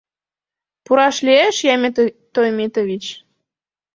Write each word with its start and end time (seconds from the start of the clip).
—Пураш 0.85 1.15
лиеш, 1.25 1.55
Ямет 1.73 1.95
Тойметович!? 2.33 3.05